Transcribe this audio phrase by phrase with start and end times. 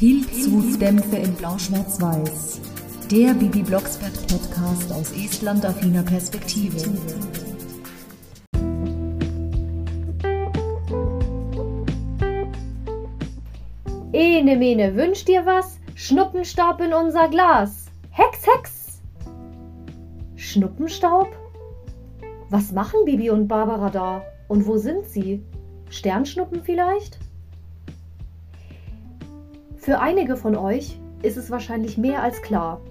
[0.00, 2.62] Pilzhutdämpfe in Blau-Schwarz-Weiß.
[3.10, 6.78] Der Bibi Blocksberg Podcast aus Estland-affiner Perspektive.
[14.14, 15.78] Ene Mene, wünscht dir was?
[15.94, 17.90] Schnuppenstaub in unser Glas.
[18.08, 19.02] Hex, Hex!
[20.36, 21.28] Schnuppenstaub?
[22.48, 24.22] Was machen Bibi und Barbara da?
[24.48, 25.44] Und wo sind sie?
[25.90, 27.19] Sternschnuppen vielleicht?
[29.80, 32.82] Für einige von euch ist es wahrscheinlich mehr als klar.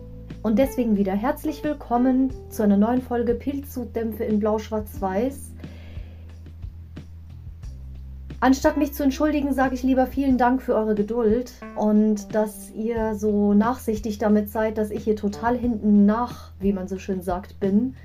[0.42, 5.52] Und deswegen wieder herzlich willkommen zu einer neuen Folge Pilzsudämpfe in Blau-Schwarz-Weiß.
[8.40, 13.14] Anstatt mich zu entschuldigen, sage ich lieber vielen Dank für eure Geduld und dass ihr
[13.14, 17.60] so nachsichtig damit seid, dass ich hier total hinten nach, wie man so schön sagt,
[17.60, 17.96] bin.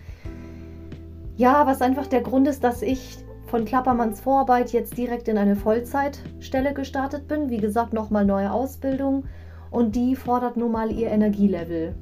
[1.38, 3.23] Ja, was einfach der Grund ist, dass ich
[3.54, 7.50] von Klappermanns Vorarbeit jetzt direkt in eine Vollzeitstelle gestartet bin.
[7.50, 9.26] Wie gesagt, nochmal neue Ausbildung
[9.70, 11.95] und die fordert nun mal ihr Energielevel.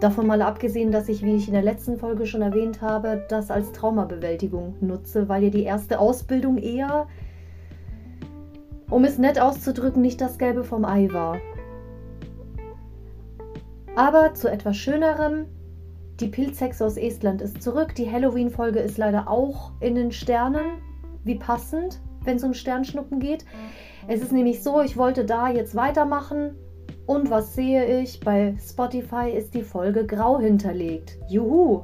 [0.00, 3.50] Davon mal abgesehen, dass ich, wie ich in der letzten Folge schon erwähnt habe, das
[3.50, 7.06] als Traumabewältigung nutze, weil ja die erste Ausbildung eher
[8.90, 11.38] um es nett auszudrücken, nicht das Gelbe vom Ei war.
[13.96, 15.46] Aber zu etwas Schönerem.
[16.20, 17.94] Die Pilzhexe aus Estland ist zurück.
[17.96, 20.82] Die Halloween-Folge ist leider auch in den Sternen.
[21.24, 23.44] Wie passend, wenn es um Sternschnuppen geht.
[24.06, 26.54] Es ist nämlich so, ich wollte da jetzt weitermachen.
[27.06, 28.20] Und was sehe ich?
[28.20, 31.18] Bei Spotify ist die Folge grau hinterlegt.
[31.28, 31.82] Juhu!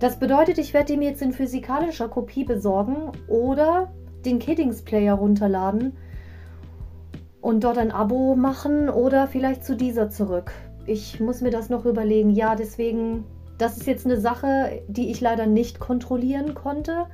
[0.00, 3.92] Das bedeutet, ich werde die mir jetzt in physikalischer Kopie besorgen oder
[4.26, 5.96] den Kiddings Player runterladen
[7.40, 10.52] und dort ein Abo machen oder vielleicht zu dieser zurück.
[10.86, 12.30] Ich muss mir das noch überlegen.
[12.30, 13.24] Ja, deswegen,
[13.58, 17.06] das ist jetzt eine Sache, die ich leider nicht kontrollieren konnte.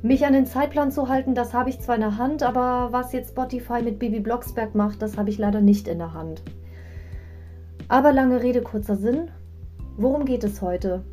[0.00, 3.12] Mich an den Zeitplan zu halten, das habe ich zwar in der Hand, aber was
[3.12, 6.42] jetzt Spotify mit Bibi Blocksberg macht, das habe ich leider nicht in der Hand.
[7.86, 9.30] Aber lange Rede, kurzer Sinn.
[9.96, 11.04] Worum geht es heute?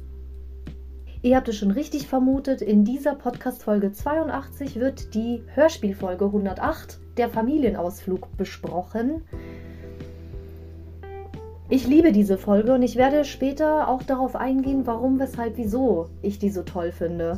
[1.21, 7.30] Ihr habt es schon richtig vermutet, in dieser Podcast-Folge 82 wird die Hörspielfolge 108, der
[7.30, 9.23] Familienausflug, besprochen.
[11.72, 16.40] Ich liebe diese Folge und ich werde später auch darauf eingehen, warum, weshalb, wieso ich
[16.40, 17.38] die so toll finde.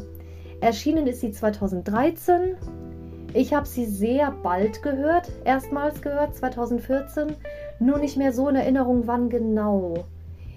[0.62, 2.56] Erschienen ist sie 2013.
[3.34, 7.34] Ich habe sie sehr bald gehört, erstmals gehört, 2014,
[7.82, 10.06] nur nicht mehr so in Erinnerung, wann genau.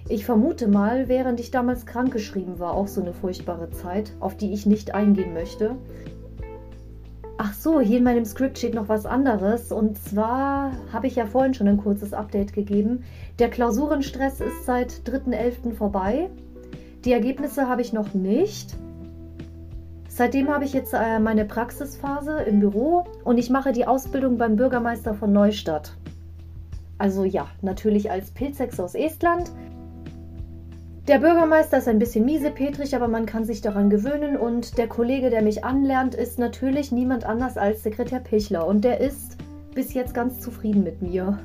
[0.07, 4.53] Ich vermute mal, während ich damals krankgeschrieben war, auch so eine furchtbare Zeit, auf die
[4.53, 5.75] ich nicht eingehen möchte.
[7.37, 9.71] Ach so, hier in meinem Skript steht noch was anderes.
[9.71, 13.03] Und zwar habe ich ja vorhin schon ein kurzes Update gegeben.
[13.39, 15.73] Der Klausurenstress ist seit 3.11.
[15.73, 16.29] vorbei.
[17.03, 18.75] Die Ergebnisse habe ich noch nicht.
[20.07, 24.55] Seitdem habe ich jetzt äh, meine Praxisphase im Büro und ich mache die Ausbildung beim
[24.55, 25.97] Bürgermeister von Neustadt.
[26.97, 29.51] Also ja, natürlich als Pilzex aus Estland.
[31.07, 34.37] Der Bürgermeister ist ein bisschen miesepetrig, aber man kann sich daran gewöhnen.
[34.37, 38.65] Und der Kollege, der mich anlernt, ist natürlich niemand anders als Sekretär Pichler.
[38.65, 39.37] Und der ist
[39.75, 41.37] bis jetzt ganz zufrieden mit mir.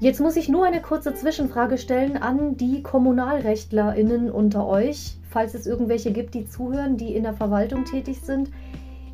[0.00, 5.66] Jetzt muss ich nur eine kurze Zwischenfrage stellen an die KommunalrechtlerInnen unter euch, falls es
[5.68, 8.50] irgendwelche gibt, die zuhören, die in der Verwaltung tätig sind.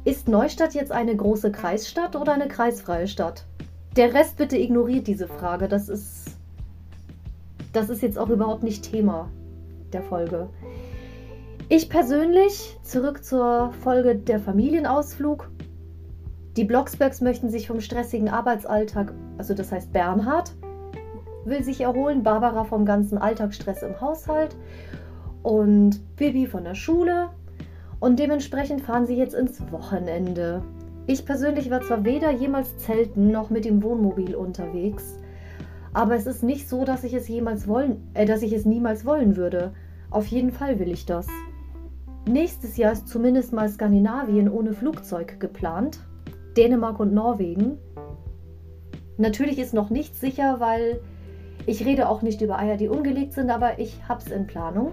[0.05, 3.45] Ist Neustadt jetzt eine große Kreisstadt oder eine kreisfreie Stadt?
[3.97, 5.69] Der Rest bitte ignoriert diese Frage.
[5.69, 6.32] Das ist
[7.73, 9.31] das ist jetzt auch überhaupt nicht Thema
[9.93, 10.49] der Folge.
[11.69, 15.51] Ich persönlich, zurück zur Folge der Familienausflug.
[16.57, 20.53] Die Blocksbergs möchten sich vom stressigen Arbeitsalltag, also das heißt Bernhard,
[21.45, 24.55] will sich erholen, Barbara vom ganzen Alltagsstress im Haushalt
[25.43, 27.29] und Bibi von der Schule.
[28.01, 30.63] Und dementsprechend fahren sie jetzt ins Wochenende.
[31.07, 35.19] Ich persönlich war zwar weder jemals zelten noch mit dem Wohnmobil unterwegs,
[35.95, 39.05] aber es ist nicht so, dass ich es jemals wollen, äh, dass ich es niemals
[39.05, 39.73] wollen würde.
[40.11, 41.27] Auf jeden Fall will ich das.
[42.29, 46.01] Nächstes Jahr ist zumindest mal Skandinavien ohne Flugzeug geplant.
[46.57, 47.79] Dänemark und Norwegen.
[49.17, 51.01] Natürlich ist noch nichts sicher, weil
[51.67, 54.93] ich rede auch nicht über Eier, die ungelegt sind, aber ich hab's in Planung.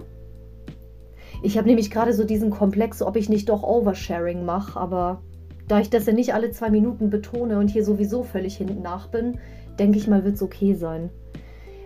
[1.42, 5.22] Ich habe nämlich gerade so diesen Komplex, ob ich nicht doch Oversharing mache, aber
[5.68, 9.08] da ich das ja nicht alle zwei Minuten betone und hier sowieso völlig hinten nach
[9.08, 9.38] bin,
[9.78, 11.10] denke ich mal, wird es okay sein.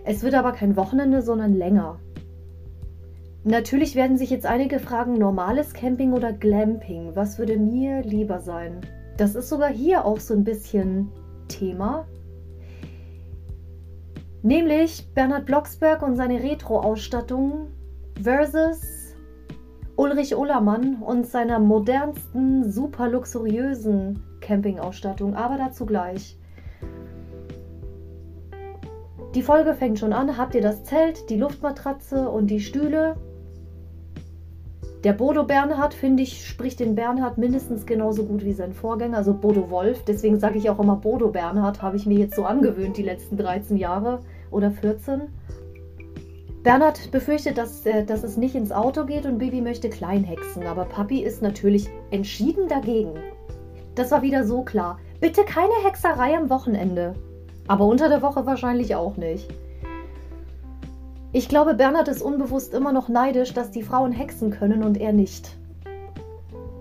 [0.03, 1.99] Es wird aber kein Wochenende, sondern länger.
[3.43, 8.81] Natürlich werden sich jetzt einige fragen, normales Camping oder Glamping, was würde mir lieber sein?
[9.17, 11.11] Das ist sogar hier auch so ein bisschen
[11.47, 12.07] Thema.
[14.41, 17.67] Nämlich Bernhard Blocksberg und seine Retro-Ausstattung
[18.21, 19.15] versus
[19.95, 26.37] Ulrich Ullermann und seiner modernsten, super luxuriösen Campingausstattung, aber dazu gleich.
[29.35, 30.37] Die Folge fängt schon an.
[30.37, 33.17] Habt ihr das Zelt, die Luftmatratze und die Stühle?
[35.03, 39.33] Der Bodo Bernhard, finde ich, spricht den Bernhard mindestens genauso gut wie sein Vorgänger, also
[39.33, 40.03] Bodo Wolf.
[40.05, 43.35] Deswegen sage ich auch immer Bodo Bernhard, habe ich mir jetzt so angewöhnt die letzten
[43.35, 44.21] 13 Jahre
[44.51, 45.23] oder 14.
[46.63, 50.85] Bernhard befürchtet, dass, äh, dass es nicht ins Auto geht und Bibi möchte Kleinhexen, aber
[50.85, 53.11] Papi ist natürlich entschieden dagegen.
[53.95, 54.97] Das war wieder so klar.
[55.19, 57.15] Bitte keine Hexerei am Wochenende.
[57.67, 59.49] Aber unter der Woche wahrscheinlich auch nicht.
[61.33, 65.11] Ich glaube, Bernhard ist unbewusst immer noch neidisch, dass die Frauen hexen können und er
[65.11, 65.57] nicht.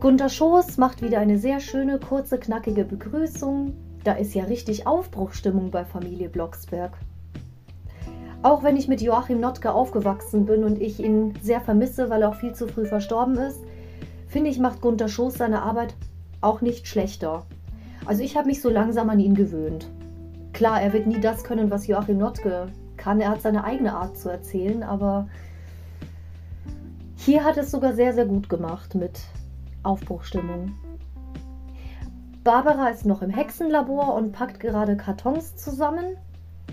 [0.01, 3.73] Gunter Schoß macht wieder eine sehr schöne, kurze, knackige Begrüßung.
[4.05, 6.93] Da ist ja richtig Aufbruchstimmung bei Familie Blocksberg.
[8.43, 12.29] Auch wenn ich mit Joachim Notke aufgewachsen bin und ich ihn sehr vermisse, weil er
[12.29, 13.59] auch viel zu früh verstorben ist,
[14.29, 15.95] finde ich, macht Gunter Schoß seine Arbeit
[16.43, 17.47] auch nicht schlechter.
[18.05, 19.89] Also ich habe mich so langsam an ihn gewöhnt.
[20.55, 23.21] Klar, er wird nie das können, was Joachim Notke kann.
[23.21, 25.29] Er hat seine eigene Art zu erzählen, aber
[27.17, 29.21] hier hat es sogar sehr, sehr gut gemacht mit
[29.83, 30.73] Aufbruchstimmung.
[32.45, 36.17] Barbara ist noch im Hexenlabor und packt gerade Kartons zusammen.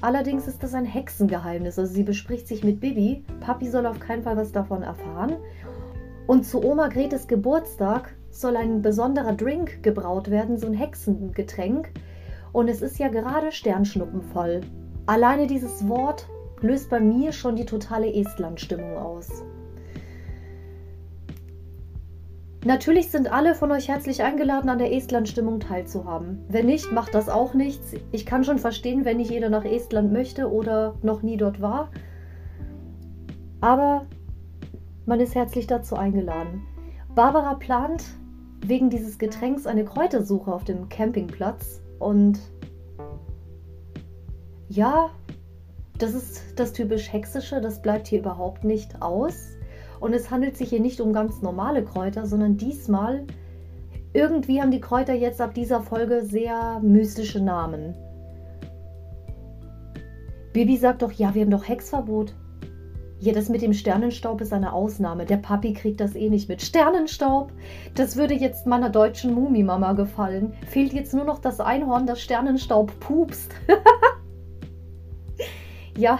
[0.01, 1.79] Allerdings ist das ein Hexengeheimnis.
[1.79, 3.25] Also sie bespricht sich mit Bibi.
[3.39, 5.37] Papi soll auf keinen Fall was davon erfahren.
[6.27, 11.91] Und zu Oma Gretes Geburtstag soll ein besonderer Drink gebraut werden, so ein Hexengetränk.
[12.53, 14.61] Und es ist ja gerade Sternschnuppenvoll.
[15.05, 16.27] Alleine dieses Wort
[16.61, 19.43] löst bei mir schon die totale Estland-Stimmung aus.
[22.63, 26.45] Natürlich sind alle von euch herzlich eingeladen, an der Estland-Stimmung teilzuhaben.
[26.47, 27.93] Wenn nicht, macht das auch nichts.
[28.11, 31.89] Ich kann schon verstehen, wenn nicht jeder nach Estland möchte oder noch nie dort war.
[33.61, 34.05] Aber
[35.07, 36.61] man ist herzlich dazu eingeladen.
[37.15, 38.03] Barbara plant
[38.63, 42.39] wegen dieses Getränks eine Kräutersuche auf dem Campingplatz und
[44.69, 45.11] ja,
[45.99, 49.49] das ist das typisch Hexische, das bleibt hier überhaupt nicht aus.
[49.99, 53.27] Und es handelt sich hier nicht um ganz normale Kräuter, sondern diesmal,
[54.13, 57.93] irgendwie haben die Kräuter jetzt ab dieser Folge sehr mystische Namen.
[60.53, 62.33] Bibi sagt doch, ja, wir haben doch Hexverbot.
[63.21, 65.25] Ja, das mit dem Sternenstaub ist eine Ausnahme.
[65.25, 66.61] Der Papi kriegt das eh nicht mit.
[66.61, 67.53] Sternenstaub?
[67.93, 70.53] Das würde jetzt meiner deutschen Mumimama gefallen.
[70.67, 73.51] Fehlt jetzt nur noch das Einhorn, das Sternenstaub pupst.
[75.97, 76.19] Ja,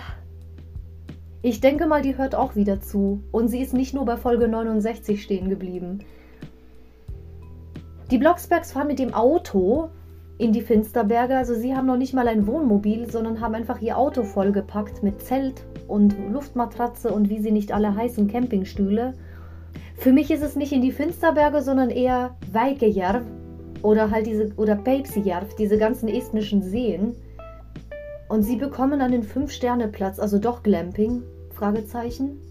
[1.41, 3.23] ich denke mal, die hört auch wieder zu.
[3.31, 6.03] Und sie ist nicht nur bei Folge 69 stehen geblieben.
[8.11, 9.89] Die Blocksbergs fahren mit dem Auto
[10.41, 11.37] in die Finsterberge.
[11.37, 15.21] Also sie haben noch nicht mal ein Wohnmobil, sondern haben einfach ihr Auto vollgepackt mit
[15.21, 19.13] Zelt und Luftmatratze und wie sie nicht alle heißen Campingstühle.
[19.95, 23.23] Für mich ist es nicht in die Finsterberge, sondern eher Weikejärv
[23.83, 27.13] oder halt diese oder Peipsijärv, diese ganzen estnischen Seen.
[28.27, 31.21] Und sie bekommen einen 5-Sterne-Platz, also doch Glamping?
[31.51, 32.41] Fragezeichen.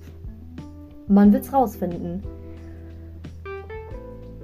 [1.08, 2.22] Man wird's rausfinden.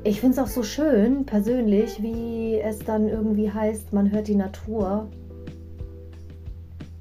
[0.09, 4.37] Ich finde es auch so schön, persönlich, wie es dann irgendwie heißt, man hört die
[4.37, 5.09] Natur.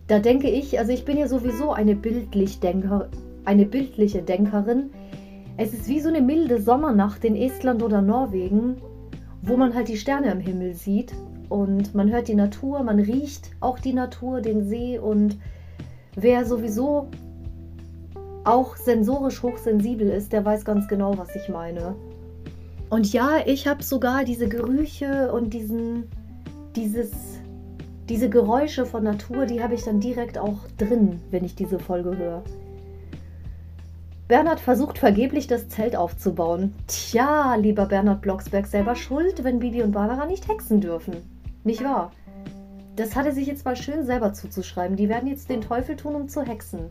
[0.07, 3.09] Da denke ich, also ich bin ja sowieso eine, bildlich Denker,
[3.45, 4.89] eine bildliche Denkerin.
[5.55, 8.77] Es ist wie so eine milde Sommernacht in Estland oder Norwegen,
[9.43, 11.13] wo man halt die Sterne am Himmel sieht
[11.47, 15.37] und man hört die Natur, man riecht auch die Natur, den See und
[16.15, 17.09] wer sowieso
[18.45, 21.95] auch sensorisch hochsensibel ist, der weiß ganz genau, was ich meine.
[22.89, 26.03] Und ja, ich habe sogar diese Gerüche und diesen,
[26.75, 27.11] dieses,
[28.09, 32.15] diese Geräusche von Natur, die habe ich dann direkt auch drin, wenn ich diese Folge
[32.17, 32.43] höre.
[34.27, 36.73] Bernhard versucht vergeblich das Zelt aufzubauen.
[36.87, 41.17] Tja, lieber Bernhard Blocksberg, selber schuld, wenn Bibi und Barbara nicht hexen dürfen.
[41.63, 42.11] Nicht wahr?
[42.95, 44.95] Das hatte sich jetzt mal schön selber zuzuschreiben.
[44.95, 46.89] Die werden jetzt den Teufel tun, um zu hexen.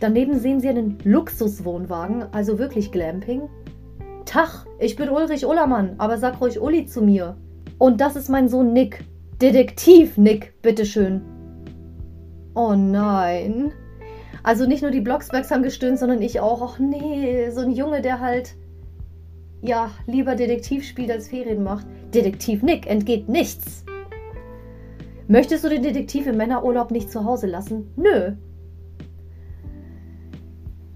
[0.00, 3.48] Daneben sehen Sie einen Luxuswohnwagen, also wirklich Glamping.
[4.24, 7.36] Tach, ich bin Ulrich Ullermann, aber sag ruhig Uli zu mir.
[7.78, 9.04] Und das ist mein Sohn Nick.
[9.40, 11.22] Detektiv Nick, bitteschön.
[12.54, 13.72] Oh nein.
[14.42, 16.62] Also nicht nur die Blocksbergs haben gestöhnt, sondern ich auch.
[16.62, 18.54] Ach nee, so ein Junge, der halt
[19.62, 21.86] ja lieber Detektiv spielt als Ferien macht.
[22.14, 23.84] Detektiv Nick entgeht nichts.
[25.28, 27.92] Möchtest du den Detektiv im Männerurlaub nicht zu Hause lassen?
[27.96, 28.32] Nö.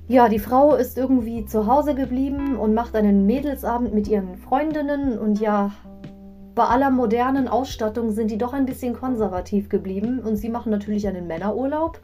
[0.09, 5.19] Ja, die Frau ist irgendwie zu Hause geblieben und macht einen Mädelsabend mit ihren Freundinnen
[5.19, 5.73] und ja,
[6.55, 11.09] bei aller modernen Ausstattung sind die doch ein bisschen konservativ geblieben und sie machen natürlich
[11.09, 12.01] einen Männerurlaub.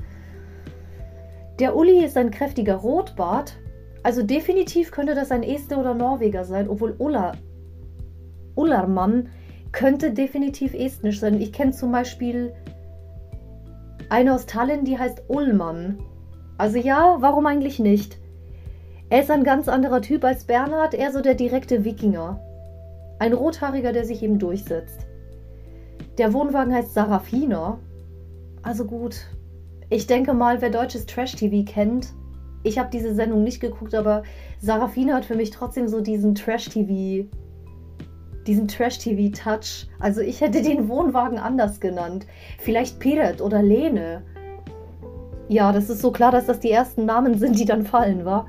[1.61, 3.57] Der Uli ist ein kräftiger Rotbart,
[4.03, 7.33] also definitiv könnte das ein Este oder Norweger sein, obwohl Ulla
[8.57, 9.29] Ullermann
[9.71, 11.41] könnte definitiv estnisch sein.
[11.41, 12.53] Ich kenne zum Beispiel
[14.11, 15.99] eine aus Tallinn, die heißt Ullmann.
[16.63, 18.19] Also ja, warum eigentlich nicht?
[19.11, 22.41] Er ist ein ganz anderer Typ als Bernhard, eher so der direkte Wikinger.
[23.19, 25.09] Ein Rothaariger, der sich eben durchsetzt.
[26.19, 27.81] Der Wohnwagen heißt Sarafina.
[28.63, 29.27] Also gut,
[29.91, 32.13] ich denke mal, wer deutsches Trash-TV kennt,
[32.63, 34.23] ich habe diese Sendung nicht geguckt, aber
[34.61, 37.27] Sarafina hat für mich trotzdem so diesen Trash-TV,
[38.47, 39.89] diesen Trash-TV-Touch.
[39.99, 42.29] Also ich hätte den Wohnwagen anders genannt.
[42.61, 44.23] Vielleicht Piret oder Lene.
[45.49, 48.47] Ja, das ist so klar, dass das die ersten Namen sind, die dann fallen, war.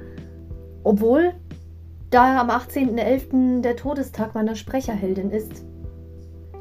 [0.84, 1.34] Obwohl,
[2.10, 3.62] da am 18.11.
[3.62, 5.66] der Todestag meiner Sprecherheldin ist,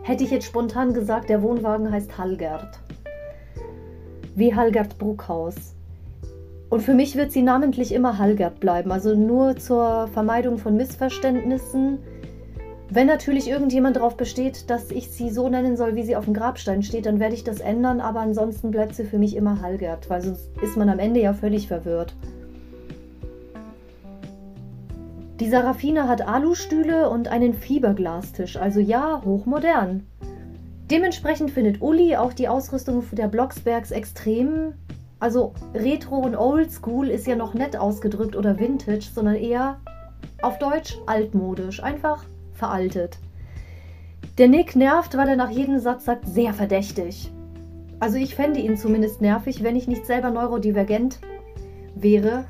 [0.03, 2.81] hätte ich jetzt spontan gesagt, der Wohnwagen heißt Hallgerd.
[4.35, 5.75] Wie Hallgerd Bruckhaus.
[6.71, 11.99] Und für mich wird sie namentlich immer Hallgerd bleiben, also nur zur Vermeidung von Missverständnissen.
[12.95, 16.35] Wenn natürlich irgendjemand darauf besteht, dass ich sie so nennen soll, wie sie auf dem
[16.35, 20.11] Grabstein steht, dann werde ich das ändern, aber ansonsten bleibt sie für mich immer Hallgerd,
[20.11, 22.15] weil sonst ist man am Ende ja völlig verwirrt.
[25.41, 30.07] Die Sarafina hat Alustühle und einen Fieberglastisch, also ja, hochmodern.
[30.91, 34.75] Dementsprechend findet Uli auch die Ausrüstung der Blocksbergs extrem.
[35.19, 39.81] Also Retro und Oldschool ist ja noch nett ausgedrückt oder Vintage, sondern eher
[40.43, 42.27] auf Deutsch altmodisch, einfach
[42.63, 43.19] veraltet.
[44.39, 47.31] Der Nick nervt, weil er nach jedem Satz sagt, sehr verdächtig.
[48.01, 51.19] Also ich fände ihn zumindest nervig, wenn ich nicht selber neurodivergent
[51.95, 52.45] wäre,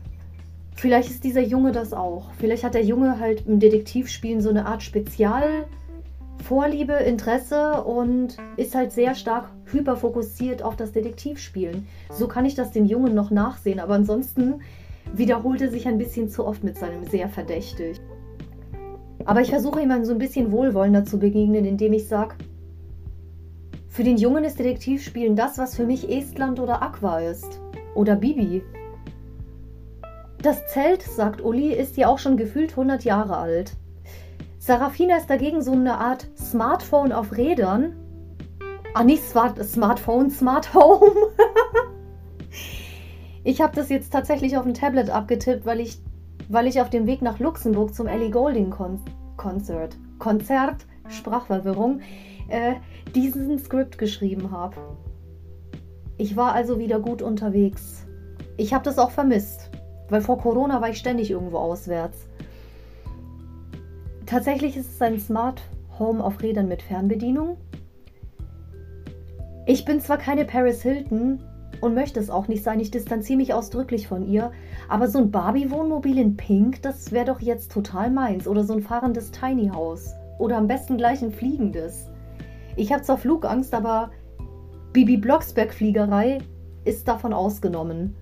[0.74, 2.30] Vielleicht ist dieser Junge das auch.
[2.38, 8.90] Vielleicht hat der Junge halt im Detektivspielen so eine Art Spezialvorliebe, Interesse und ist halt
[8.90, 11.86] sehr stark hyperfokussiert auf das Detektivspielen.
[12.10, 14.60] So kann ich das dem Jungen noch nachsehen, aber ansonsten
[15.12, 18.00] wiederholt er sich ein bisschen zu oft mit seinem sehr verdächtig.
[19.24, 22.34] Aber ich versuche ihm so ein bisschen wohlwollender zu begegnen, indem ich sage,
[23.88, 27.60] für den Jungen ist Detektivspielen das, was für mich Estland oder Aqua ist.
[27.94, 28.62] Oder Bibi.
[30.40, 33.74] Das Zelt, sagt Uli, ist ja auch schon gefühlt 100 Jahre alt.
[34.58, 37.94] Sarafina ist dagegen so eine Art Smartphone auf Rädern.
[38.94, 41.14] Ah, nicht Smart Smartphone, Smart Home.
[43.44, 45.98] ich habe das jetzt tatsächlich auf dem Tablet abgetippt, weil ich,
[46.52, 49.00] weil ich auf dem Weg nach Luxemburg zum Ellie Golding Kon
[49.38, 52.00] Konzert, Konzert, Sprachverwirrung,
[52.48, 52.74] äh,
[53.14, 54.76] diesen Skript geschrieben habe.
[56.18, 58.06] Ich war also wieder gut unterwegs.
[58.58, 59.70] Ich habe das auch vermisst.
[60.10, 62.26] Weil vor Corona war ich ständig irgendwo auswärts.
[64.26, 65.62] Tatsächlich ist es ein Smart
[65.98, 67.56] Home auf Rädern mit Fernbedienung.
[69.64, 71.42] Ich bin zwar keine Paris Hilton
[71.82, 74.52] und möchte es auch nicht sein, ich distanziere mich ausdrücklich von ihr,
[74.88, 78.46] aber so ein Barbie-Wohnmobil in Pink, das wäre doch jetzt total meins.
[78.46, 80.14] Oder so ein fahrendes Tiny House.
[80.38, 82.08] Oder am besten gleich ein fliegendes.
[82.76, 84.12] Ich habe zwar Flugangst, aber
[84.92, 86.38] Bibi Blocksberg Fliegerei
[86.84, 88.14] ist davon ausgenommen.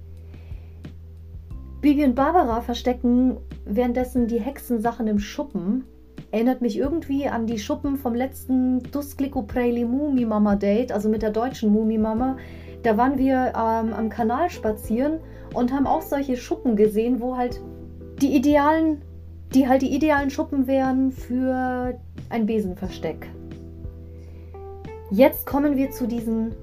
[1.82, 3.36] Bibi und Barbara verstecken
[3.66, 5.84] währenddessen die Hexensachen im Schuppen.
[6.30, 11.20] Erinnert mich irgendwie an die Schuppen vom letzten Duskliko Preili Mumi Mama Date, also mit
[11.20, 12.38] der deutschen Mumi Mama.
[12.82, 15.20] Da waren wir ähm, am Kanal spazieren
[15.54, 17.60] und haben auch solche Schuppen gesehen, wo halt
[18.20, 19.02] die idealen,
[19.54, 21.94] die halt die idealen Schuppen wären für
[22.28, 23.28] ein Besenversteck.
[25.10, 26.54] Jetzt kommen wir zu diesen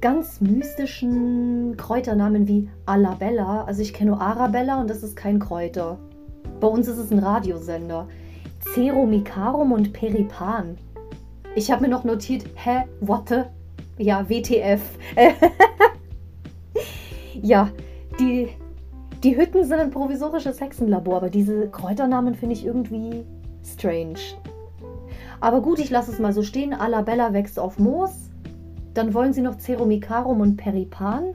[0.00, 3.64] ganz mystischen Kräuternamen wie Alabella.
[3.64, 5.98] Also ich kenne nur Arabella und das ist kein Kräuter.
[6.60, 8.06] Bei uns ist es ein Radiosender.
[8.74, 10.76] Ceromicarum und Peripan.
[11.54, 13.30] Ich habe mir noch notiert, hä, what?
[13.98, 14.80] Ja, WTF.
[17.42, 17.70] ja,
[18.18, 18.48] die,
[19.22, 23.24] die Hütten sind ein provisorisches Hexenlabor, aber diese Kräuternamen finde ich irgendwie
[23.64, 24.18] strange.
[25.40, 26.72] Aber gut, ich lasse es mal so stehen.
[26.72, 28.30] Alabella wächst auf Moos.
[28.94, 31.34] Dann wollen sie noch Ceromicarum und Peripan.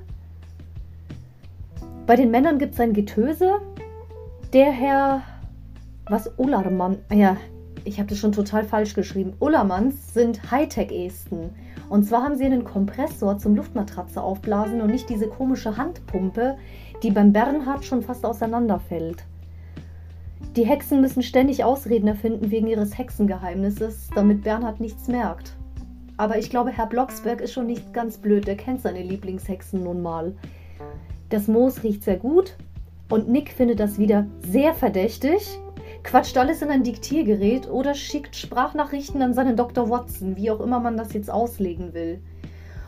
[2.06, 3.62] Bei den Männern gibt es ein Getöse.
[4.52, 5.22] Der Herr,
[6.08, 7.38] was Ullermann, ja,
[7.86, 9.34] ich habe das schon total falsch geschrieben.
[9.40, 11.52] Ullermanns sind Hightech-Esten.
[11.90, 16.58] Und zwar haben sie einen Kompressor zum Luftmatratze aufblasen und nicht diese komische Handpumpe,
[17.02, 19.26] die beim Bernhard schon fast auseinanderfällt.
[20.56, 25.56] Die Hexen müssen ständig Ausreden erfinden wegen ihres Hexengeheimnisses, damit Bernhard nichts merkt.
[26.18, 28.46] Aber ich glaube, Herr Blocksberg ist schon nicht ganz blöd.
[28.46, 30.36] Der kennt seine Lieblingshexen nun mal.
[31.30, 32.56] Das Moos riecht sehr gut
[33.10, 35.60] und Nick findet das wieder sehr verdächtig,
[36.04, 39.90] quatscht alles in ein Diktiergerät oder schickt Sprachnachrichten an seinen Dr.
[39.90, 42.22] Watson, wie auch immer man das jetzt auslegen will.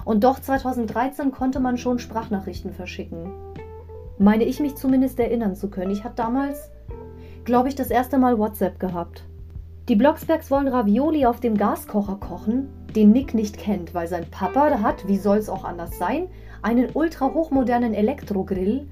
[0.06, 3.32] Und doch 2013 konnte man schon Sprachnachrichten verschicken.
[4.18, 5.92] Meine ich mich zumindest erinnern zu können.
[5.92, 6.70] Ich hatte damals,
[7.44, 9.24] glaube ich, das erste Mal WhatsApp gehabt.
[9.90, 14.80] Die Blocksbergs wollen Ravioli auf dem Gaskocher kochen, den Nick nicht kennt, weil sein Papa
[14.82, 16.28] hat, wie soll es auch anders sein,
[16.62, 18.88] einen ultra hochmodernen Elektrogrill.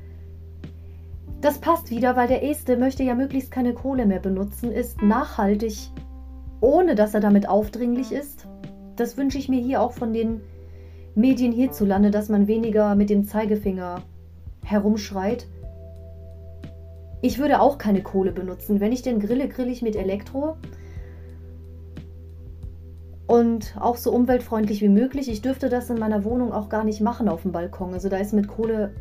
[1.41, 5.89] Das passt wieder, weil der Este möchte ja möglichst keine Kohle mehr benutzen, ist nachhaltig,
[6.59, 8.45] ohne dass er damit aufdringlich ist.
[8.97, 10.41] Das wünsche ich mir hier auch von den
[11.15, 14.01] Medien hierzulande, dass man weniger mit dem Zeigefinger
[14.65, 15.47] herumschreit.
[17.21, 18.81] Ich würde auch keine Kohle benutzen.
[18.81, 20.57] Wenn ich den grille, grill ich mit Elektro
[23.27, 25.29] und auch so umweltfreundlich wie möglich.
[25.29, 27.93] Ich dürfte das in meiner Wohnung auch gar nicht machen auf dem Balkon.
[27.93, 28.93] Also da ist mit Kohle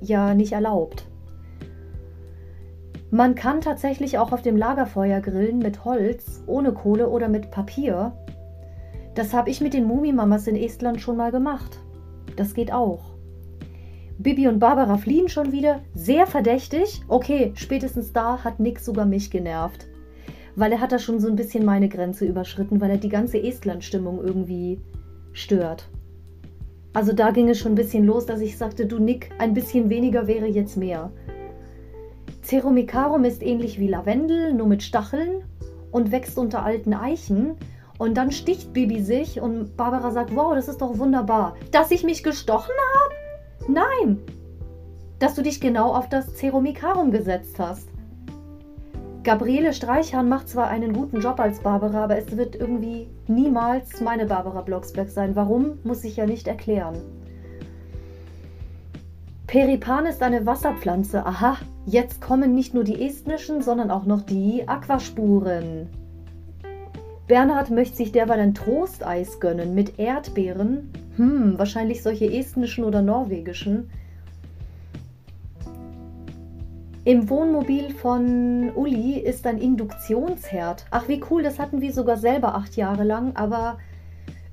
[0.00, 1.09] ja nicht erlaubt.
[3.10, 8.12] Man kann tatsächlich auch auf dem Lagerfeuer grillen mit Holz, ohne Kohle oder mit Papier.
[9.14, 11.78] Das habe ich mit den Mumimamas in Estland schon mal gemacht.
[12.36, 13.00] Das geht auch.
[14.18, 15.80] Bibi und Barbara fliehen schon wieder.
[15.94, 17.02] Sehr verdächtig.
[17.08, 19.90] Okay, spätestens da hat Nick sogar mich genervt
[20.56, 23.42] weil er hat da schon so ein bisschen meine Grenze überschritten, weil er die ganze
[23.42, 24.78] Estland-Stimmung irgendwie
[25.32, 25.88] stört.
[26.92, 29.88] Also da ging es schon ein bisschen los, dass ich sagte, du Nick, ein bisschen
[29.90, 31.12] weniger wäre jetzt mehr.
[32.50, 35.44] Ceromicarum ist ähnlich wie Lavendel, nur mit Stacheln
[35.92, 37.54] und wächst unter alten Eichen.
[37.96, 41.54] Und dann sticht Bibi sich und Barbara sagt, wow, das ist doch wunderbar.
[41.70, 43.72] Dass ich mich gestochen habe?
[43.72, 44.18] Nein!
[45.20, 47.88] Dass du dich genau auf das Ceromicarum gesetzt hast.
[49.22, 54.26] Gabriele Streichhahn macht zwar einen guten Job als Barbara, aber es wird irgendwie niemals meine
[54.26, 55.36] Barbara Blocksberg sein.
[55.36, 56.96] Warum, muss ich ja nicht erklären.
[59.46, 61.24] Peripan ist eine Wasserpflanze.
[61.24, 61.56] Aha,
[61.90, 65.88] jetzt kommen nicht nur die estnischen, sondern auch noch die Aquaspuren.
[67.26, 70.90] Bernhard möchte sich derweil ein Trosteis gönnen mit Erdbeeren.
[71.16, 73.90] Hm, wahrscheinlich solche estnischen oder norwegischen.
[77.04, 80.86] Im Wohnmobil von Uli ist ein Induktionsherd.
[80.90, 83.78] Ach, wie cool, das hatten wir sogar selber acht Jahre lang, aber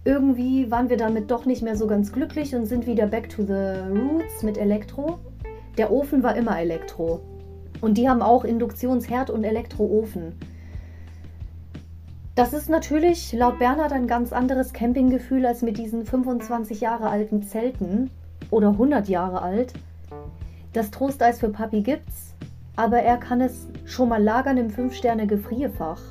[0.05, 3.43] irgendwie waren wir damit doch nicht mehr so ganz glücklich und sind wieder back to
[3.43, 3.53] the
[3.91, 5.19] roots mit Elektro.
[5.77, 7.21] Der Ofen war immer Elektro.
[7.81, 10.33] Und die haben auch Induktionsherd und Elektroofen.
[12.33, 17.43] Das ist natürlich laut Bernhard ein ganz anderes Campinggefühl als mit diesen 25 Jahre alten
[17.43, 18.11] Zelten
[18.51, 19.73] oder 100 Jahre alt.
[20.73, 22.35] Das Trosteis für Papi gibt's,
[22.75, 26.01] aber er kann es schon mal lagern im 5-Sterne-Gefrierfach.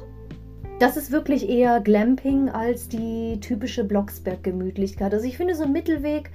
[0.79, 5.15] Das ist wirklich eher Glamping als die typische Blocksberg-Gemütlichkeit.
[5.15, 6.31] Also ich finde, so ein Mittelweg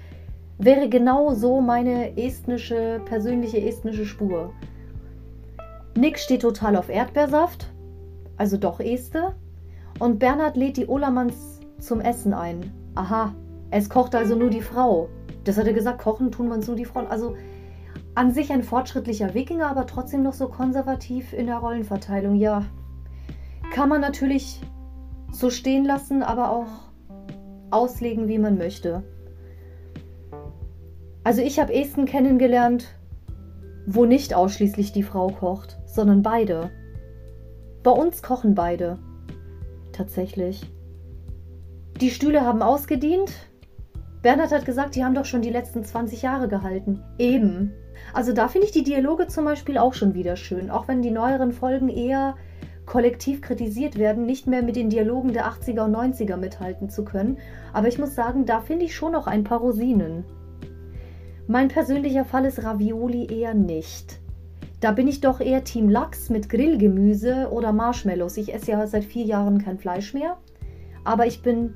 [0.64, 4.54] wäre genau so meine estnische, persönliche estnische Spur.
[5.98, 7.68] Nick steht total auf Erdbeersaft,
[8.38, 9.36] also doch Este.
[10.00, 12.72] Und Bernhard lädt die Olamans zum Essen ein.
[12.96, 13.36] Aha,
[13.72, 15.10] es kocht also nur die Frau.
[15.44, 17.08] Das hat er gesagt, kochen tun man so die Frauen.
[17.08, 17.36] Also
[18.14, 22.36] an sich ein fortschrittlicher Wikinger, aber trotzdem noch so konservativ in der Rollenverteilung.
[22.36, 22.66] Ja,
[23.74, 24.62] kann man natürlich
[25.32, 26.68] so stehen lassen, aber auch
[27.72, 29.04] auslegen, wie man möchte.
[31.24, 32.96] Also ich habe Esten kennengelernt,
[33.86, 36.72] wo nicht ausschließlich die Frau kocht, sondern beide.
[37.84, 38.98] Bei uns kochen beide.
[39.92, 40.62] Tatsächlich.
[42.00, 43.32] Die Stühle haben ausgedient.
[44.22, 47.04] Bernhard hat gesagt, die haben doch schon die letzten 20 Jahre gehalten.
[47.18, 47.72] Eben.
[48.14, 51.12] Also da finde ich die Dialoge zum Beispiel auch schon wieder schön, auch wenn die
[51.12, 52.36] neueren Folgen eher
[52.86, 57.38] kollektiv kritisiert werden, nicht mehr mit den Dialogen der 80er und 90er mithalten zu können.
[57.74, 60.26] Aber ich muss sagen, da finde ich schon noch ein paar Rosinen.
[61.52, 64.22] Mein persönlicher Fall ist Ravioli eher nicht.
[64.80, 68.38] Da bin ich doch eher Team Lachs mit Grillgemüse oder Marshmallows.
[68.38, 70.38] Ich esse ja seit vier Jahren kein Fleisch mehr.
[71.04, 71.74] Aber ich bin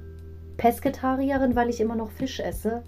[0.55, 2.83] Pesketarierin, weil ich immer noch Fisch esse.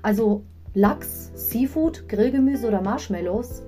[0.00, 3.62] Also Lachs, Seafood, Grillgemüse oder Marshmallows.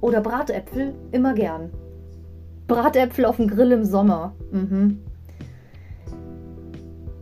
[0.00, 1.72] Oder Bratäpfel, immer gern.
[2.68, 4.34] Bratäpfel auf dem Grill im Sommer.
[4.50, 5.02] Mhm.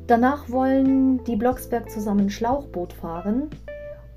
[0.07, 3.51] Danach wollen die Blocksberg zusammen Schlauchboot fahren.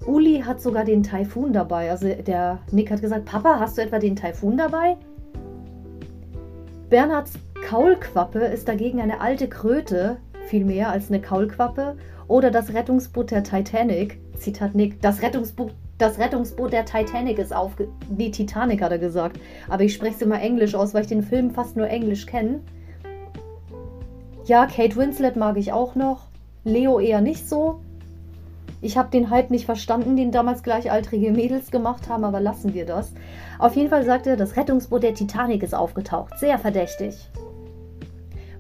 [0.08, 1.92] Uli hat sogar den Taifun dabei.
[1.92, 4.98] Also der Nick hat gesagt, Papa, hast du etwa den Taifun dabei?
[6.90, 7.34] Bernhards
[7.68, 10.18] Kaulquappe ist dagegen eine alte Kröte,
[10.48, 11.98] viel mehr als eine Kaulquappe
[12.30, 14.20] oder das Rettungsboot der Titanic.
[14.38, 15.02] Zitat Nick.
[15.02, 17.90] Das Rettungsboot, das Rettungsboot der Titanic ist aufge...
[18.10, 19.40] Die Titanic hat er gesagt.
[19.68, 22.62] Aber ich spreche es immer Englisch aus, weil ich den Film fast nur Englisch kenne.
[24.46, 26.28] Ja, Kate Winslet mag ich auch noch.
[26.64, 27.82] Leo eher nicht so.
[28.82, 32.86] Ich habe den Hype nicht verstanden, den damals gleichaltrige Mädels gemacht haben, aber lassen wir
[32.86, 33.14] das.
[33.58, 36.38] Auf jeden Fall sagte er, das Rettungsboot der Titanic ist aufgetaucht.
[36.40, 37.30] Sehr verdächtig.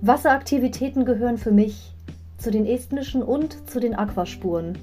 [0.01, 1.93] Wasseraktivitäten gehören für mich
[2.37, 4.77] zu den estnischen und zu den Aquaspuren.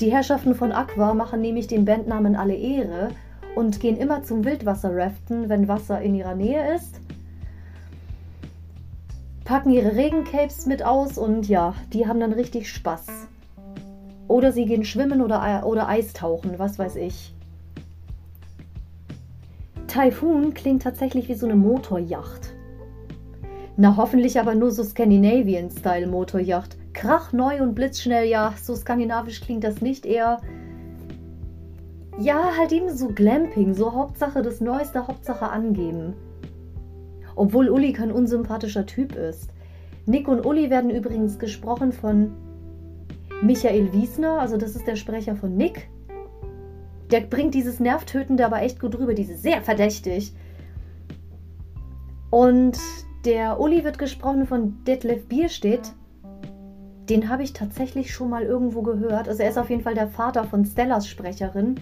[0.00, 3.10] Die Herrschaften von Aqua machen nämlich den Bandnamen alle Ehre
[3.54, 7.00] und gehen immer zum Wildwasserraften, wenn Wasser in ihrer Nähe ist.
[9.44, 13.06] packen ihre Regencapes mit aus und ja, die haben dann richtig Spaß.
[14.32, 17.34] Oder sie gehen schwimmen oder, oder Eistauchen, was weiß ich.
[19.88, 22.54] Typhoon klingt tatsächlich wie so eine Motorjacht.
[23.76, 26.78] Na, hoffentlich aber nur so Scandinavian-Style Motorjacht.
[26.94, 30.40] Krach neu und blitzschnell, ja, so skandinavisch klingt das nicht, eher.
[32.18, 36.14] Ja, halt eben so Glamping, so Hauptsache das Neueste, Hauptsache angeben.
[37.36, 39.50] Obwohl Uli kein unsympathischer Typ ist.
[40.06, 42.32] Nick und Uli werden übrigens gesprochen von
[43.42, 45.88] Michael Wiesner, also das ist der Sprecher von Nick.
[47.10, 50.32] Der bringt dieses Nervtötende aber echt gut rüber, diese sehr verdächtig.
[52.30, 52.78] Und
[53.24, 55.92] der Uli wird gesprochen von Detlef Bierstedt.
[57.08, 59.28] Den habe ich tatsächlich schon mal irgendwo gehört.
[59.28, 61.74] Also er ist auf jeden Fall der Vater von Stellas Sprecherin.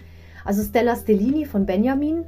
[0.43, 2.25] Also Stella Stellini von Benjamin,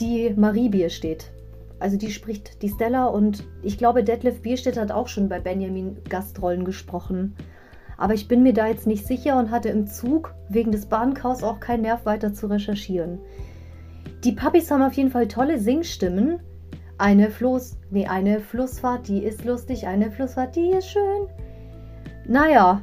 [0.00, 1.32] die Marie Bierstedt.
[1.80, 5.96] Also die spricht die Stella und ich glaube, Detlef Bierstedt hat auch schon bei Benjamin
[6.08, 7.34] Gastrollen gesprochen.
[7.98, 11.42] Aber ich bin mir da jetzt nicht sicher und hatte im Zug wegen des Bahnchaos
[11.42, 13.18] auch keinen Nerv weiter zu recherchieren.
[14.24, 16.40] Die Puppies haben auf jeden Fall tolle Singstimmen.
[16.96, 21.28] Eine Floß, nee, eine Flussfahrt, die ist lustig, eine Flussfahrt, die ist schön.
[22.26, 22.82] Naja.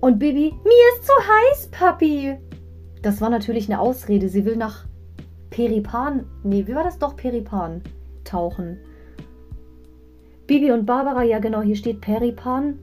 [0.00, 2.36] Und Bibi, mir ist zu heiß, Papi.
[3.02, 4.28] Das war natürlich eine Ausrede.
[4.28, 4.84] Sie will nach
[5.50, 7.82] Peripan, nee, wie war das doch Peripan?
[8.24, 8.78] tauchen.
[10.46, 12.78] Bibi und Barbara, ja genau, hier steht Peripan.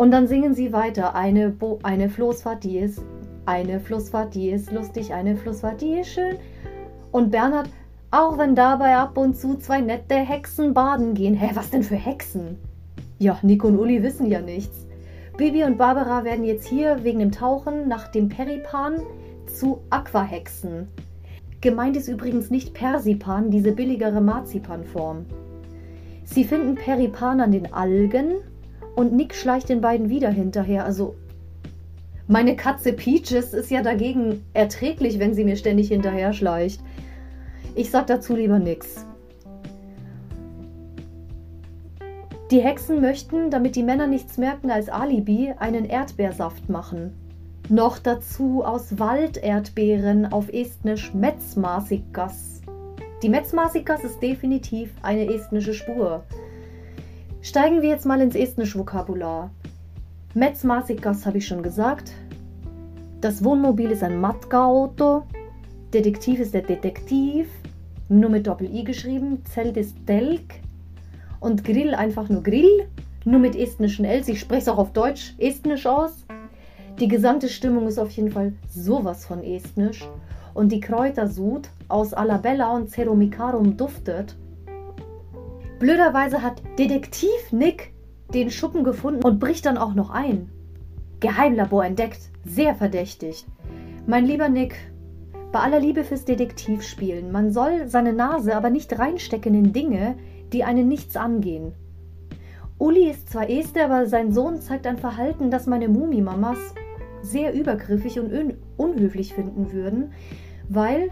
[0.00, 1.14] Und dann singen sie weiter.
[1.14, 3.02] Eine, Bo eine Floßfahrt, die ist,
[3.44, 6.38] eine Flussfahrt, die ist lustig, eine Flussfahrt, die ist schön.
[7.12, 7.68] Und Bernhard,
[8.10, 11.34] auch wenn dabei ab und zu zwei nette Hexen baden gehen.
[11.34, 12.56] Hä, was denn für Hexen?
[13.18, 14.86] Ja, Nico und Uli wissen ja nichts.
[15.36, 19.02] Bibi und Barbara werden jetzt hier wegen dem Tauchen nach dem Peripan
[19.54, 20.88] zu Aquahexen.
[21.60, 25.26] Gemeint ist übrigens nicht Persipan, diese billigere Marzipanform.
[26.24, 28.36] Sie finden Peripan an den Algen
[29.00, 30.84] und Nick schleicht den beiden wieder hinterher.
[30.84, 31.14] Also,
[32.26, 36.82] meine Katze Peaches ist ja dagegen erträglich, wenn sie mir ständig hinterher schleicht.
[37.74, 39.06] Ich sag dazu lieber nix.
[42.50, 47.14] Die Hexen möchten, damit die Männer nichts merken, als Alibi einen Erdbeersaft machen.
[47.70, 52.60] Noch dazu aus Walderdbeeren auf Estnisch Metzmasikas.
[53.22, 56.24] Die Metzmasikas ist definitiv eine estnische Spur.
[57.42, 59.50] Steigen wir jetzt mal ins estnische Vokabular.
[60.34, 62.12] Metzmasikas habe ich schon gesagt.
[63.22, 65.22] Das Wohnmobil ist ein Matka-Auto.
[65.94, 67.48] Detektiv ist der Detektiv.
[68.10, 69.42] Nur mit Doppel-I geschrieben.
[69.46, 70.60] Zelt ist Telk.
[71.40, 72.86] Und Grill einfach nur Grill.
[73.24, 74.28] Nur mit estnischen Ls.
[74.28, 76.26] Ich spreche es auch auf Deutsch estnisch aus.
[76.98, 80.06] Die gesamte Stimmung ist auf jeden Fall sowas von estnisch.
[80.52, 84.36] Und die Kräutersud aus Alabella und Ceromicarum duftet.
[85.80, 87.94] Blöderweise hat Detektiv Nick
[88.34, 90.50] den Schuppen gefunden und bricht dann auch noch ein.
[91.20, 93.46] Geheimlabor entdeckt, sehr verdächtig.
[94.06, 94.76] Mein lieber Nick,
[95.52, 100.16] bei aller Liebe fürs Detektivspielen, man soll seine Nase aber nicht reinstecken in Dinge,
[100.52, 101.72] die einen nichts angehen.
[102.76, 106.58] Uli ist zwar Este, aber sein Sohn zeigt ein Verhalten, das meine Mumimamas
[107.22, 110.12] sehr übergriffig und un unhöflich finden würden,
[110.68, 111.10] weil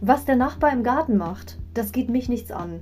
[0.00, 2.80] was der Nachbar im Garten macht, das geht mich nichts an.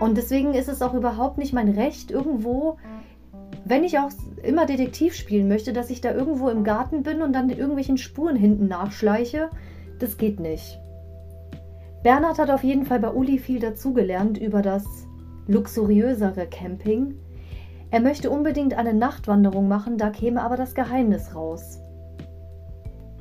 [0.00, 2.76] Und deswegen ist es auch überhaupt nicht mein Recht, irgendwo,
[3.64, 4.10] wenn ich auch
[4.42, 8.36] immer Detektiv spielen möchte, dass ich da irgendwo im Garten bin und dann irgendwelchen Spuren
[8.36, 9.50] hinten nachschleiche.
[9.98, 10.78] Das geht nicht.
[12.02, 14.84] Bernhard hat auf jeden Fall bei Uli viel dazugelernt über das
[15.48, 17.14] luxuriösere Camping,
[17.90, 21.80] er möchte unbedingt eine Nachtwanderung machen, da käme aber das Geheimnis raus.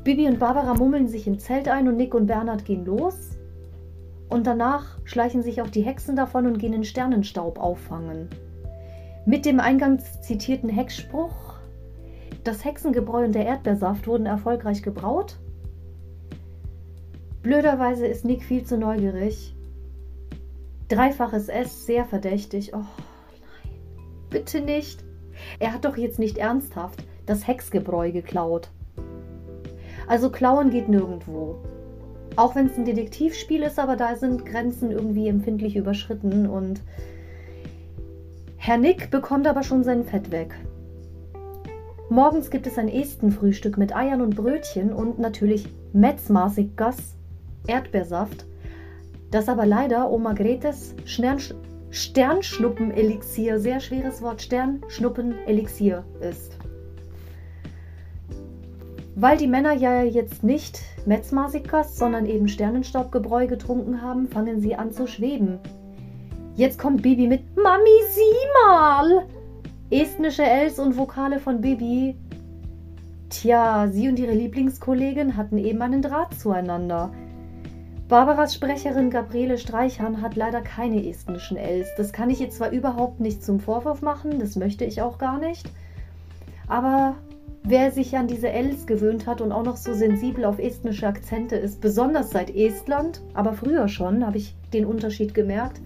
[0.04, 3.37] Bibi und Barbara mummeln sich im Zelt ein und Nick und Bernhard gehen los.
[4.30, 8.30] Und danach schleichen sich auch die Hexen davon und gehen den Sternenstaub auffangen.
[9.26, 11.56] Mit dem eingangs zitierten Hexspruch,
[12.44, 15.38] das Hexengebräu und der Erdbeersaft wurden erfolgreich gebraut.
[17.42, 19.56] Blöderweise ist Nick viel zu neugierig.
[20.88, 22.74] Dreifaches S, sehr verdächtig.
[22.74, 22.86] Oh,
[24.30, 25.04] Bitte nicht.
[25.60, 28.70] Er hat doch jetzt nicht ernsthaft das Hexgebräu geklaut.
[30.08, 31.58] Also klauen geht nirgendwo.
[32.38, 36.82] Auch wenn es ein Detektivspiel ist, aber da sind Grenzen irgendwie empfindlich überschritten und
[38.58, 40.54] Herr Nick bekommt aber schon sein Fett weg.
[42.10, 47.16] Morgens gibt es ein Estenfrühstück mit Eiern und Brötchen und natürlich Metzmaßig-Gas,
[47.66, 48.46] Erdbeersaft,
[49.32, 50.94] das aber leider Oma Gretes
[51.90, 56.56] Sternschnuppen-Elixier, sehr schweres Wort, Sternschnuppen-Elixier ist.
[59.20, 64.92] Weil die Männer ja jetzt nicht Metzmasikas, sondern eben Sternenstaubgebräu getrunken haben, fangen sie an
[64.92, 65.58] zu schweben.
[66.56, 69.26] Jetzt kommt Bibi mit Mami, sieh mal!
[69.90, 72.16] Estnische Els und Vokale von Bibi.
[73.30, 77.10] Tja, sie und ihre Lieblingskollegin hatten eben einen Draht zueinander.
[78.08, 81.88] Barbaras Sprecherin Gabriele Streichern hat leider keine estnischen Els.
[81.98, 85.40] Das kann ich ihr zwar überhaupt nicht zum Vorwurf machen, das möchte ich auch gar
[85.40, 85.68] nicht.
[86.68, 87.16] Aber
[87.68, 91.56] wer sich an diese Els gewöhnt hat und auch noch so sensibel auf estnische Akzente
[91.56, 95.82] ist, besonders seit Estland, aber früher schon, habe ich den Unterschied gemerkt,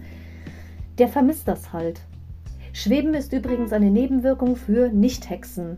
[0.98, 2.00] der vermisst das halt.
[2.72, 5.76] Schweben ist übrigens eine Nebenwirkung für Nichthexen.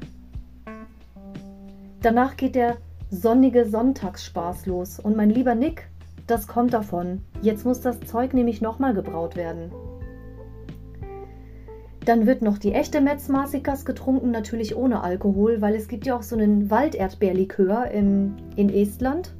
[2.02, 2.76] Danach geht der
[3.10, 5.88] sonnige Sonntagsspaß los und mein lieber Nick
[6.26, 7.20] das kommt davon.
[7.42, 9.70] Jetzt muss das Zeug nämlich nochmal gebraut werden.
[12.04, 16.22] Dann wird noch die echte Metzmasikas getrunken, natürlich ohne Alkohol, weil es gibt ja auch
[16.22, 19.34] so einen Walderdbeerlikör in, in Estland.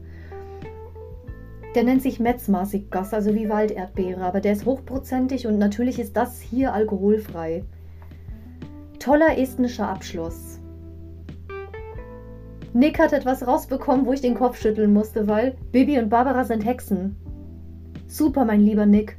[1.74, 6.40] Der nennt sich Metzmasikas, also wie Walderdbeere, aber der ist hochprozentig und natürlich ist das
[6.40, 7.64] hier alkoholfrei.
[8.98, 10.60] Toller estnischer Abschluss.
[12.72, 16.64] Nick hat etwas rausbekommen, wo ich den Kopf schütteln musste, weil Bibi und Barbara sind
[16.64, 17.16] Hexen.
[18.06, 19.18] Super, mein lieber Nick.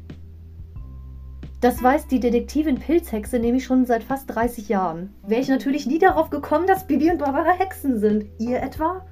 [1.66, 5.16] Das weiß die Detektivin Pilzhexe nämlich schon seit fast 30 Jahren.
[5.26, 8.28] Wäre ich natürlich nie darauf gekommen, dass Bibi und Barbara Hexen sind.
[8.38, 9.04] Ihr etwa?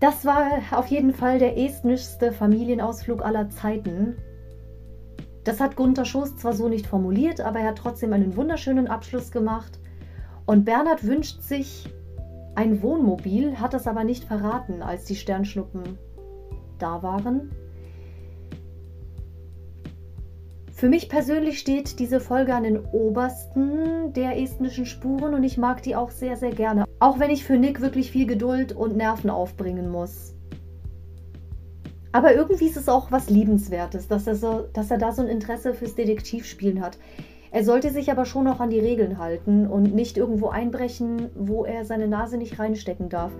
[0.00, 4.16] Das war auf jeden Fall der estnischste Familienausflug aller Zeiten.
[5.44, 9.30] Das hat Gunther Schoß zwar so nicht formuliert, aber er hat trotzdem einen wunderschönen Abschluss
[9.30, 9.78] gemacht.
[10.44, 11.88] Und Bernhard wünscht sich
[12.56, 15.98] ein Wohnmobil hat es aber nicht verraten, als die Sternschnuppen
[16.80, 17.52] da waren.
[20.84, 25.82] Für mich persönlich steht diese Folge an den obersten der estnischen Spuren und ich mag
[25.82, 26.84] die auch sehr, sehr gerne.
[26.98, 30.34] Auch wenn ich für Nick wirklich viel Geduld und Nerven aufbringen muss.
[32.12, 35.28] Aber irgendwie ist es auch was Liebenswertes, dass er, so, dass er da so ein
[35.28, 36.98] Interesse fürs Detektivspielen hat.
[37.50, 41.64] Er sollte sich aber schon noch an die Regeln halten und nicht irgendwo einbrechen, wo
[41.64, 43.32] er seine Nase nicht reinstecken darf.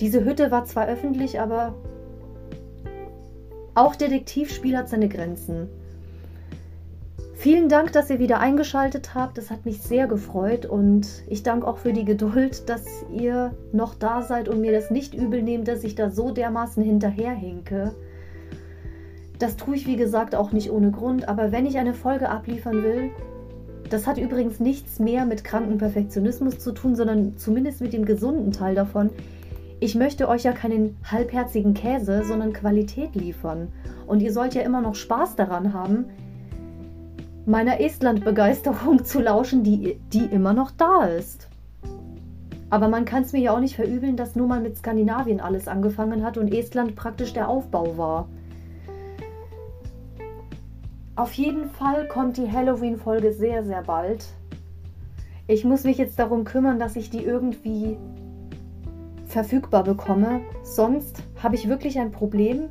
[0.00, 1.76] Diese Hütte war zwar öffentlich, aber
[3.74, 5.70] auch Detektivspiel hat seine Grenzen.
[7.44, 9.36] Vielen Dank, dass ihr wieder eingeschaltet habt.
[9.36, 13.94] Das hat mich sehr gefreut und ich danke auch für die Geduld, dass ihr noch
[13.94, 17.94] da seid und mir das nicht übel nehmt, dass ich da so dermaßen hinterherhinke.
[19.38, 22.82] Das tue ich, wie gesagt, auch nicht ohne Grund, aber wenn ich eine Folge abliefern
[22.82, 23.10] will,
[23.90, 28.52] das hat übrigens nichts mehr mit kranken Perfektionismus zu tun, sondern zumindest mit dem gesunden
[28.52, 29.10] Teil davon.
[29.80, 33.68] Ich möchte euch ja keinen halbherzigen Käse, sondern Qualität liefern.
[34.06, 36.06] Und ihr sollt ja immer noch Spaß daran haben,
[37.46, 41.48] meiner Estland-Begeisterung zu lauschen, die, die immer noch da ist.
[42.70, 45.68] Aber man kann es mir ja auch nicht verübeln, dass nur mal mit Skandinavien alles
[45.68, 48.28] angefangen hat und Estland praktisch der Aufbau war.
[51.16, 54.24] Auf jeden Fall kommt die Halloween-Folge sehr, sehr bald.
[55.46, 57.96] Ich muss mich jetzt darum kümmern, dass ich die irgendwie
[59.26, 60.40] verfügbar bekomme.
[60.64, 62.70] Sonst habe ich wirklich ein Problem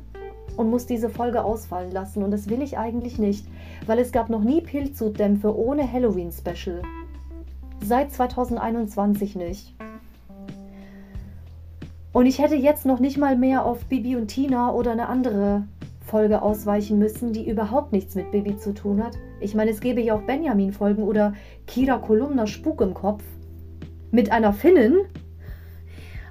[0.56, 2.22] und muss diese Folge ausfallen lassen.
[2.22, 3.46] Und das will ich eigentlich nicht,
[3.86, 6.82] weil es gab noch nie Pilzhutdämpfe ohne Halloween-Special.
[7.82, 9.74] Seit 2021 nicht.
[12.12, 15.64] Und ich hätte jetzt noch nicht mal mehr auf Bibi und Tina oder eine andere
[16.06, 19.16] Folge ausweichen müssen, die überhaupt nichts mit Bibi zu tun hat.
[19.40, 21.34] Ich meine, es gäbe ja auch Benjamin-Folgen oder
[21.66, 23.24] Kira Kolumna Spuk im Kopf.
[24.12, 24.98] Mit einer Finnin.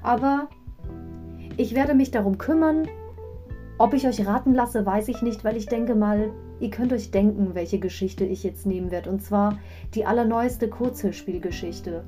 [0.02, 0.48] Aber
[1.58, 2.88] ich werde mich darum kümmern.
[3.78, 7.12] Ob ich euch raten lasse, weiß ich nicht, weil ich denke mal, ihr könnt euch
[7.12, 9.10] denken, welche Geschichte ich jetzt nehmen werde.
[9.10, 9.60] Und zwar
[9.94, 12.04] die allerneueste Kurzhörspielgeschichte.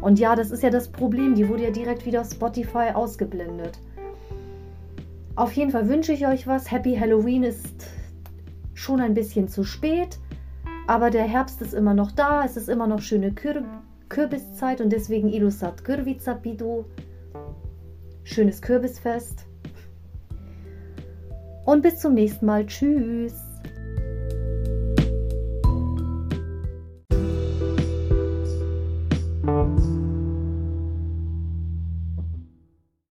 [0.00, 3.78] Und ja, das ist ja das Problem, die wurde ja direkt wieder auf Spotify ausgeblendet.
[5.36, 6.70] Auf jeden Fall wünsche ich euch was.
[6.70, 7.86] Happy Halloween ist
[8.74, 10.18] schon ein bisschen zu spät,
[10.86, 12.44] aber der Herbst ist immer noch da.
[12.44, 13.64] Es ist immer noch schöne Kür
[14.08, 16.84] Kürbiszeit und deswegen Ilusat Kürvica Pidu.
[18.24, 19.46] Schönes Kürbisfest.
[21.64, 22.66] Und bis zum nächsten Mal.
[22.66, 23.49] Tschüss.